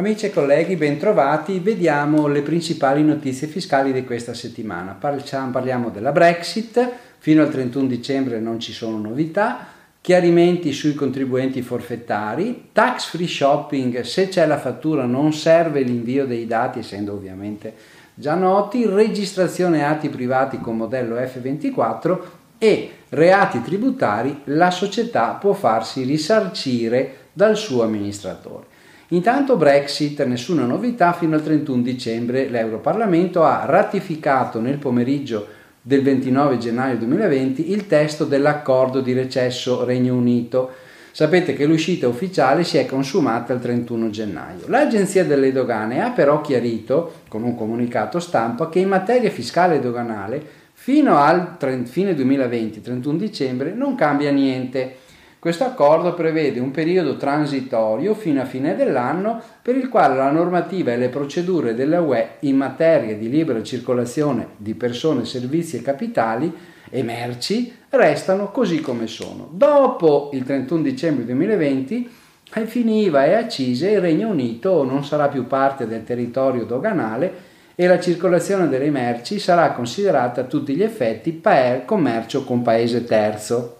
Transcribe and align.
Amici 0.00 0.26
e 0.26 0.30
colleghi, 0.30 0.76
bentrovati. 0.76 1.58
Vediamo 1.58 2.26
le 2.26 2.40
principali 2.40 3.04
notizie 3.04 3.46
fiscali 3.46 3.92
di 3.92 4.02
questa 4.02 4.32
settimana. 4.32 4.92
Parliamo 4.98 5.90
della 5.90 6.10
Brexit, 6.10 6.90
fino 7.18 7.42
al 7.42 7.50
31 7.50 7.86
dicembre 7.86 8.40
non 8.40 8.58
ci 8.58 8.72
sono 8.72 8.98
novità, 8.98 9.66
chiarimenti 10.00 10.72
sui 10.72 10.94
contribuenti 10.94 11.60
forfettari, 11.60 12.70
tax 12.72 13.10
free 13.10 13.28
shopping, 13.28 14.00
se 14.00 14.28
c'è 14.28 14.46
la 14.46 14.58
fattura 14.58 15.04
non 15.04 15.34
serve 15.34 15.82
l'invio 15.82 16.24
dei 16.24 16.46
dati, 16.46 16.78
essendo 16.78 17.12
ovviamente 17.12 17.74
già 18.14 18.34
noti, 18.34 18.86
registrazione 18.86 19.84
atti 19.84 20.08
privati 20.08 20.60
con 20.60 20.78
modello 20.78 21.16
F24 21.16 22.18
e 22.62 22.90
reati 23.08 23.62
tributari, 23.62 24.42
la 24.44 24.70
società 24.70 25.30
può 25.40 25.54
farsi 25.54 26.02
risarcire 26.02 27.14
dal 27.32 27.56
suo 27.56 27.82
amministratore. 27.82 28.66
Intanto 29.08 29.56
Brexit, 29.56 30.22
nessuna 30.24 30.66
novità, 30.66 31.14
fino 31.14 31.34
al 31.34 31.42
31 31.42 31.80
dicembre 31.80 32.48
l'Europarlamento 32.48 33.42
ha 33.42 33.64
ratificato 33.64 34.60
nel 34.60 34.76
pomeriggio 34.76 35.48
del 35.80 36.02
29 36.02 36.58
gennaio 36.58 36.98
2020 36.98 37.72
il 37.72 37.86
testo 37.86 38.26
dell'accordo 38.26 39.00
di 39.00 39.14
recesso 39.14 39.84
Regno 39.84 40.14
Unito. 40.14 40.70
Sapete 41.12 41.54
che 41.54 41.64
l'uscita 41.64 42.06
ufficiale 42.06 42.62
si 42.62 42.76
è 42.76 42.84
consumata 42.84 43.54
il 43.54 43.60
31 43.60 44.10
gennaio. 44.10 44.66
L'Agenzia 44.66 45.24
delle 45.24 45.50
Dogane 45.50 46.02
ha 46.02 46.10
però 46.10 46.42
chiarito, 46.42 47.22
con 47.26 47.42
un 47.42 47.56
comunicato 47.56 48.20
stampa, 48.20 48.68
che 48.68 48.80
in 48.80 48.88
materia 48.88 49.30
fiscale 49.30 49.76
e 49.76 49.80
doganale 49.80 50.58
fino 50.82 51.18
al 51.18 51.58
fine 51.84 52.14
2020, 52.14 52.80
31 52.80 53.18
dicembre, 53.18 53.74
non 53.74 53.94
cambia 53.94 54.30
niente 54.30 54.96
questo 55.38 55.64
accordo 55.64 56.14
prevede 56.14 56.58
un 56.58 56.70
periodo 56.70 57.18
transitorio 57.18 58.14
fino 58.14 58.40
a 58.40 58.46
fine 58.46 58.74
dell'anno 58.74 59.40
per 59.60 59.76
il 59.76 59.90
quale 59.90 60.14
la 60.14 60.30
normativa 60.30 60.92
e 60.92 60.96
le 60.96 61.10
procedure 61.10 61.74
della 61.74 62.00
UE 62.00 62.36
in 62.40 62.56
materia 62.56 63.14
di 63.14 63.28
libera 63.28 63.62
circolazione 63.62 64.48
di 64.56 64.74
persone, 64.74 65.26
servizi 65.26 65.76
e 65.76 65.82
capitali 65.82 66.50
e 66.88 67.02
merci 67.02 67.74
restano 67.90 68.50
così 68.50 68.80
come 68.80 69.06
sono. 69.06 69.48
Dopo 69.52 70.30
il 70.32 70.44
31 70.44 70.80
dicembre 70.80 71.26
2020 71.26 72.10
ai 72.52 72.66
fini 72.66 73.04
IVA 73.04 73.26
e 73.26 73.34
accise 73.34 73.90
il 73.90 74.00
Regno 74.00 74.28
Unito 74.28 74.82
non 74.82 75.04
sarà 75.04 75.28
più 75.28 75.46
parte 75.46 75.86
del 75.86 76.04
territorio 76.04 76.64
doganale 76.64 77.48
e 77.74 77.86
la 77.86 78.00
circolazione 78.00 78.68
delle 78.68 78.90
merci 78.90 79.38
sarà 79.38 79.72
considerata 79.72 80.42
a 80.42 80.44
tutti 80.44 80.74
gli 80.74 80.82
effetti 80.82 81.32
per 81.32 81.84
commercio 81.84 82.44
con 82.44 82.62
paese 82.62 83.04
terzo. 83.04 83.78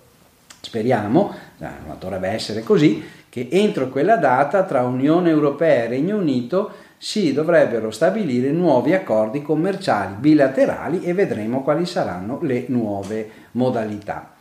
Speriamo, 0.60 1.34
ma 1.58 1.96
dovrebbe 1.98 2.28
essere 2.28 2.62
così, 2.62 3.02
che 3.28 3.48
entro 3.50 3.88
quella 3.88 4.16
data 4.16 4.64
tra 4.64 4.82
Unione 4.82 5.30
Europea 5.30 5.84
e 5.84 5.88
Regno 5.88 6.16
Unito 6.16 6.72
si 6.98 7.32
dovrebbero 7.32 7.90
stabilire 7.90 8.50
nuovi 8.50 8.92
accordi 8.92 9.40
commerciali 9.40 10.16
bilaterali 10.18 11.02
e 11.02 11.14
vedremo 11.14 11.62
quali 11.62 11.86
saranno 11.86 12.38
le 12.42 12.64
nuove 12.68 13.30
modalità. 13.52 14.34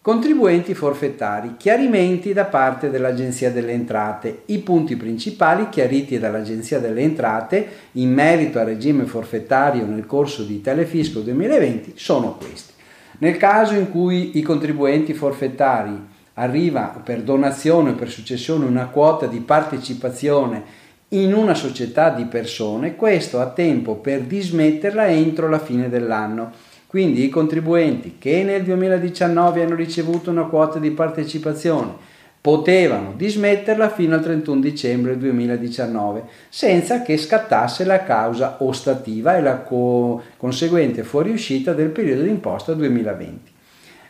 Contribuenti 0.00 0.74
forfettari, 0.74 1.56
chiarimenti 1.56 2.32
da 2.32 2.44
parte 2.44 2.88
dell'Agenzia 2.88 3.50
delle 3.50 3.72
Entrate. 3.72 4.42
I 4.46 4.58
punti 4.58 4.94
principali 4.94 5.68
chiariti 5.68 6.20
dall'Agenzia 6.20 6.78
delle 6.78 7.02
Entrate 7.02 7.68
in 7.92 8.14
merito 8.14 8.60
al 8.60 8.66
regime 8.66 9.04
forfettario 9.04 9.84
nel 9.84 10.06
corso 10.06 10.44
di 10.44 10.60
Telefisco 10.60 11.20
2020 11.20 11.94
sono 11.96 12.36
questi. 12.36 12.72
Nel 13.18 13.36
caso 13.36 13.74
in 13.74 13.90
cui 13.90 14.38
i 14.38 14.42
contribuenti 14.42 15.14
forfettari 15.14 16.00
arriva 16.34 17.00
per 17.02 17.22
donazione 17.22 17.90
o 17.90 17.94
per 17.94 18.08
successione 18.08 18.64
una 18.64 18.86
quota 18.86 19.26
di 19.26 19.40
partecipazione 19.40 20.86
in 21.08 21.34
una 21.34 21.54
società 21.54 22.10
di 22.10 22.24
persone, 22.26 22.94
questo 22.94 23.40
ha 23.40 23.46
tempo 23.46 23.96
per 23.96 24.20
dismetterla 24.20 25.08
entro 25.08 25.48
la 25.48 25.58
fine 25.58 25.88
dell'anno. 25.88 26.52
Quindi 26.88 27.22
i 27.22 27.28
contribuenti 27.28 28.16
che 28.18 28.42
nel 28.42 28.62
2019 28.62 29.62
hanno 29.62 29.74
ricevuto 29.74 30.30
una 30.30 30.44
quota 30.44 30.78
di 30.78 30.90
partecipazione 30.90 31.92
potevano 32.40 33.12
dismetterla 33.14 33.90
fino 33.90 34.14
al 34.14 34.22
31 34.22 34.58
dicembre 34.58 35.18
2019 35.18 36.22
senza 36.48 37.02
che 37.02 37.18
scattasse 37.18 37.84
la 37.84 38.04
causa 38.04 38.56
ostativa 38.60 39.36
e 39.36 39.42
la 39.42 39.58
co- 39.58 40.22
conseguente 40.38 41.02
fuoriuscita 41.02 41.74
del 41.74 41.90
periodo 41.90 42.22
d'imposta 42.22 42.72
2020. 42.72 43.52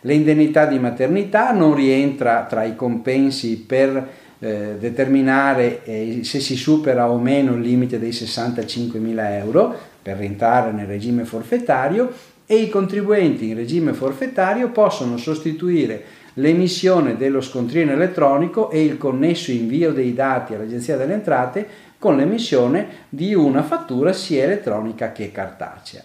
L'indennità 0.02 0.64
di 0.66 0.78
maternità 0.78 1.50
non 1.50 1.74
rientra 1.74 2.46
tra 2.48 2.62
i 2.62 2.76
compensi 2.76 3.58
per 3.58 4.08
eh, 4.38 4.76
determinare 4.78 5.82
eh, 5.82 6.20
se 6.22 6.38
si 6.38 6.54
supera 6.54 7.10
o 7.10 7.18
meno 7.18 7.54
il 7.54 7.60
limite 7.62 7.98
dei 7.98 8.10
65.000 8.10 9.32
euro 9.32 9.74
per 10.00 10.16
rientrare 10.18 10.70
nel 10.70 10.86
regime 10.86 11.24
forfettario 11.24 12.36
e 12.50 12.56
i 12.56 12.70
contribuenti 12.70 13.50
in 13.50 13.56
regime 13.56 13.92
forfettario 13.92 14.70
possono 14.70 15.18
sostituire 15.18 16.02
l'emissione 16.34 17.18
dello 17.18 17.42
scontrino 17.42 17.92
elettronico 17.92 18.70
e 18.70 18.82
il 18.82 18.96
connesso 18.96 19.50
invio 19.50 19.92
dei 19.92 20.14
dati 20.14 20.54
all'Agenzia 20.54 20.96
delle 20.96 21.12
Entrate 21.12 21.68
con 21.98 22.16
l'emissione 22.16 22.88
di 23.10 23.34
una 23.34 23.62
fattura 23.62 24.14
sia 24.14 24.44
elettronica 24.44 25.12
che 25.12 25.30
cartacea. 25.30 26.02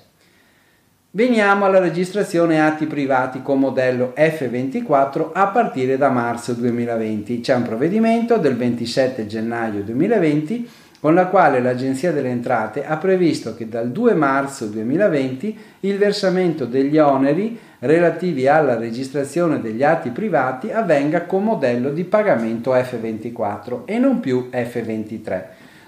Veniamo 1.11 1.63
alla 1.63 1.79
registrazione 1.79 2.59
atti 2.59 2.87
privati 2.87 3.41
con 3.41 3.59
modello 3.59 4.13
F24 4.17 5.29
a 5.31 5.47
partire 5.47 5.95
da 5.95 6.09
marzo 6.09 6.51
2020. 6.53 7.39
C'è 7.39 7.55
un 7.55 7.61
provvedimento 7.61 8.37
del 8.37 8.57
27 8.57 9.27
gennaio 9.27 9.81
2020 9.83 10.69
con 11.03 11.15
la 11.15 11.27
quale 11.27 11.59
l'Agenzia 11.59 12.13
delle 12.13 12.29
Entrate 12.29 12.85
ha 12.85 12.95
previsto 12.95 13.55
che 13.55 13.67
dal 13.67 13.91
2 13.91 14.13
marzo 14.13 14.67
2020 14.67 15.57
il 15.81 15.97
versamento 15.97 16.63
degli 16.63 16.97
oneri 16.97 17.59
relativi 17.79 18.47
alla 18.47 18.77
registrazione 18.77 19.59
degli 19.59 19.83
atti 19.83 20.11
privati 20.11 20.71
avvenga 20.71 21.23
con 21.23 21.43
modello 21.43 21.89
di 21.89 22.05
pagamento 22.05 22.73
F24 22.73 23.81
e 23.83 23.97
non 23.99 24.21
più 24.21 24.47
F23 24.49 25.41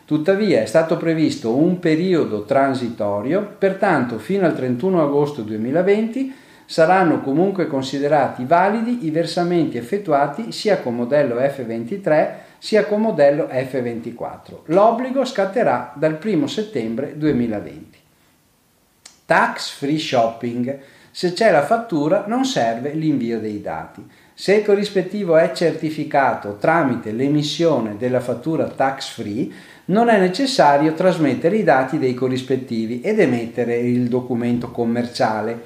Tuttavia 0.04 0.62
è 0.62 0.66
stato 0.66 0.98
previsto 0.98 1.56
un 1.56 1.80
periodo 1.80 2.44
transitorio, 2.44 3.56
pertanto 3.58 4.20
fino 4.20 4.46
al 4.46 4.54
31 4.54 5.02
agosto 5.02 5.44
2020 5.44 6.36
saranno 6.66 7.22
comunque 7.22 7.68
considerati 7.68 8.44
validi 8.44 9.06
i 9.06 9.12
versamenti 9.12 9.78
effettuati 9.78 10.52
sia 10.52 10.80
con 10.80 10.94
modello 10.94 11.36
F23 11.36 12.45
sia 12.66 12.86
con 12.86 13.00
modello 13.00 13.44
F24. 13.44 14.62
L'obbligo 14.66 15.24
scatterà 15.24 15.94
dal 15.96 16.18
1 16.20 16.48
settembre 16.48 17.16
2020. 17.16 18.00
Tax 19.24 19.70
free 19.70 20.00
shopping. 20.00 20.80
Se 21.12 21.34
c'è 21.34 21.52
la 21.52 21.64
fattura 21.64 22.24
non 22.26 22.44
serve 22.44 22.94
l'invio 22.94 23.40
dei 23.40 23.62
dati. 23.62 24.04
Se 24.34 24.56
il 24.56 24.66
corrispettivo 24.66 25.38
è 25.38 25.52
certificato 25.52 26.58
tramite 26.58 27.12
l'emissione 27.12 27.98
della 27.98 28.20
fattura 28.20 28.68
tax 28.68 29.14
free, 29.14 29.48
non 29.86 30.10
è 30.10 30.18
necessario 30.18 30.96
trasmettere 30.96 31.58
i 31.58 31.64
dati 31.64 32.00
dei 32.00 32.16
corrispettivi 32.16 33.00
ed 33.02 33.20
emettere 33.20 33.78
il 33.78 34.08
documento 34.08 34.72
commerciale. 34.72 35.62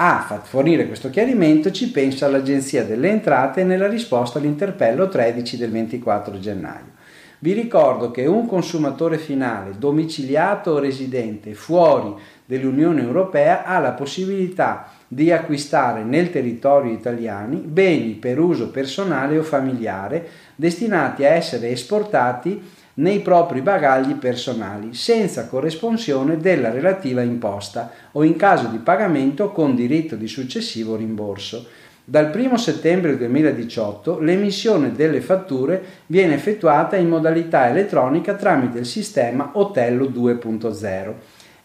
A 0.00 0.40
fornire 0.44 0.86
questo 0.86 1.10
chiarimento 1.10 1.72
ci 1.72 1.90
pensa 1.90 2.28
l'Agenzia 2.28 2.84
delle 2.84 3.08
Entrate 3.08 3.64
nella 3.64 3.88
risposta 3.88 4.38
all'interpello 4.38 5.08
13 5.08 5.56
del 5.56 5.72
24 5.72 6.38
gennaio. 6.38 6.92
Vi 7.40 7.52
ricordo 7.52 8.12
che 8.12 8.24
un 8.24 8.46
consumatore 8.46 9.18
finale 9.18 9.72
domiciliato 9.76 10.70
o 10.70 10.78
residente 10.78 11.52
fuori 11.54 12.14
dell'Unione 12.44 13.02
Europea 13.02 13.64
ha 13.64 13.80
la 13.80 13.90
possibilità 13.90 14.88
di 15.08 15.32
acquistare 15.32 16.04
nel 16.04 16.30
territorio 16.30 16.92
italiano 16.92 17.56
beni 17.56 18.12
per 18.12 18.38
uso 18.38 18.70
personale 18.70 19.36
o 19.36 19.42
familiare 19.42 20.28
destinati 20.54 21.24
a 21.24 21.30
essere 21.30 21.70
esportati 21.70 22.62
nei 22.98 23.20
propri 23.20 23.60
bagagli 23.60 24.14
personali 24.14 24.94
senza 24.94 25.46
corresponsione 25.46 26.36
della 26.36 26.70
relativa 26.70 27.22
imposta 27.22 27.90
o 28.12 28.24
in 28.24 28.36
caso 28.36 28.66
di 28.68 28.78
pagamento 28.78 29.50
con 29.50 29.74
diritto 29.74 30.16
di 30.16 30.28
successivo 30.28 30.96
rimborso. 30.96 31.66
Dal 32.04 32.32
1 32.34 32.56
settembre 32.56 33.16
2018 33.18 34.20
l'emissione 34.20 34.92
delle 34.92 35.20
fatture 35.20 35.82
viene 36.06 36.34
effettuata 36.34 36.96
in 36.96 37.08
modalità 37.08 37.68
elettronica 37.68 38.34
tramite 38.34 38.78
il 38.78 38.86
sistema 38.86 39.50
Otello 39.54 40.06
2.0. 40.06 41.12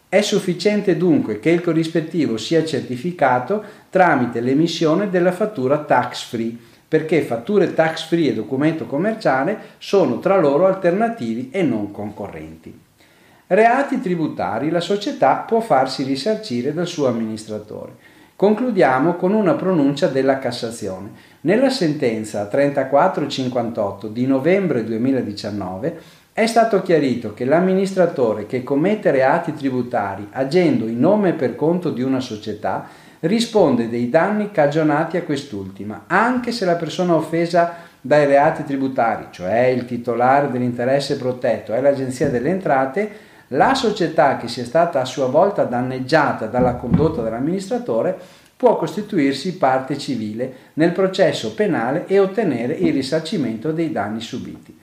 È 0.06 0.20
sufficiente 0.20 0.96
dunque 0.96 1.40
che 1.40 1.50
il 1.50 1.62
corrispettivo 1.62 2.36
sia 2.36 2.64
certificato 2.64 3.64
tramite 3.90 4.40
l'emissione 4.40 5.08
della 5.08 5.32
fattura 5.32 5.78
tax 5.78 6.24
free 6.26 6.56
perché 6.86 7.22
fatture 7.22 7.74
tax 7.74 8.06
free 8.06 8.28
e 8.28 8.34
documento 8.34 8.86
commerciale 8.86 9.58
sono 9.78 10.18
tra 10.18 10.36
loro 10.36 10.66
alternativi 10.66 11.50
e 11.50 11.62
non 11.62 11.90
concorrenti. 11.90 12.80
Reati 13.46 14.00
tributari 14.00 14.70
la 14.70 14.80
società 14.80 15.36
può 15.36 15.60
farsi 15.60 16.02
risarcire 16.02 16.72
dal 16.72 16.86
suo 16.86 17.08
amministratore. 17.08 18.12
Concludiamo 18.36 19.14
con 19.14 19.32
una 19.32 19.54
pronuncia 19.54 20.08
della 20.08 20.38
Cassazione. 20.38 21.10
Nella 21.42 21.70
sentenza 21.70 22.46
3458 22.46 24.08
di 24.08 24.26
novembre 24.26 24.82
2019 24.82 26.00
è 26.36 26.46
stato 26.46 26.82
chiarito 26.82 27.32
che 27.32 27.44
l'amministratore 27.44 28.46
che 28.46 28.64
commette 28.64 29.12
reati 29.12 29.54
tributari 29.54 30.26
agendo 30.32 30.88
in 30.88 30.98
nome 30.98 31.28
e 31.28 31.34
per 31.34 31.54
conto 31.54 31.90
di 31.90 32.02
una 32.02 32.18
società 32.18 32.88
risponde 33.20 33.88
dei 33.88 34.10
danni 34.10 34.50
cagionati 34.50 35.16
a 35.16 35.22
quest'ultima, 35.22 36.06
anche 36.08 36.50
se 36.50 36.64
la 36.64 36.74
persona 36.74 37.14
offesa 37.14 37.76
dai 38.00 38.26
reati 38.26 38.64
tributari, 38.64 39.28
cioè 39.30 39.66
il 39.66 39.84
titolare 39.84 40.50
dell'interesse 40.50 41.18
protetto 41.18 41.72
è 41.72 41.80
l'Agenzia 41.80 42.28
delle 42.28 42.50
Entrate, 42.50 43.10
la 43.48 43.74
società 43.74 44.36
che 44.36 44.48
sia 44.48 44.64
stata 44.64 45.00
a 45.00 45.04
sua 45.04 45.26
volta 45.26 45.62
danneggiata 45.62 46.46
dalla 46.46 46.74
condotta 46.74 47.22
dell'amministratore 47.22 48.18
può 48.56 48.76
costituirsi 48.76 49.56
parte 49.56 49.96
civile 49.96 50.52
nel 50.72 50.90
processo 50.90 51.54
penale 51.54 52.06
e 52.08 52.18
ottenere 52.18 52.74
il 52.74 52.92
risarcimento 52.92 53.70
dei 53.70 53.92
danni 53.92 54.20
subiti. 54.20 54.82